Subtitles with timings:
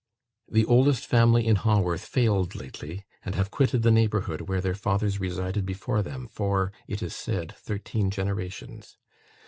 [0.49, 5.19] The oldest family in Haworth failed lately, and have quitted the neighbourhood where their fathers
[5.19, 8.97] resided before them for, it is said, thirteen generations.